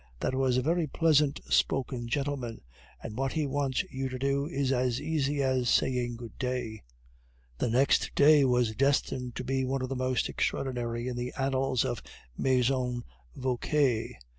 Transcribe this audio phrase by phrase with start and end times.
[0.21, 2.61] That was a very pleasant spoken gentleman,
[3.03, 6.81] and what he wants you to do is as easy as saying 'Good day.'"
[7.59, 11.85] The next day was destined to be one of the most extraordinary in the annals
[11.85, 12.09] of the
[12.41, 13.03] Maison
[13.35, 14.07] Vauquer.